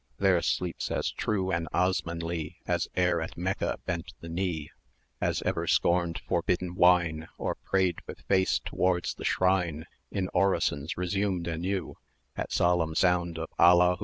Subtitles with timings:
[0.17, 4.71] There sleeps as true an Osmanlie As e'er at Mecca bent the knee;
[5.19, 10.97] 730 As ever scorned forbidden wine, Or prayed with face towards the shrine, In orisons
[10.97, 11.97] resumed anew
[12.35, 13.99] At solemn sound of "Alla Hu!"